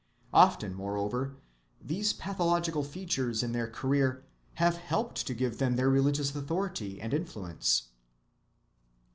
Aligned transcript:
Often, 0.33 0.73
moreover, 0.73 1.35
these 1.79 2.11
pathological 2.11 2.81
features 2.81 3.43
in 3.43 3.51
their 3.51 3.67
career 3.69 4.25
have 4.55 4.77
helped 4.77 5.27
to 5.27 5.35
give 5.35 5.59
them 5.59 5.75
their 5.75 5.91
religious 5.91 6.35
authority 6.35 6.99
and 6.99 7.13
influence. 7.13 7.89